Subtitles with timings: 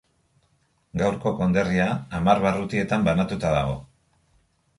[1.01, 1.85] Gaurko konderria
[2.21, 3.79] hamar barrutietan banatuta dago.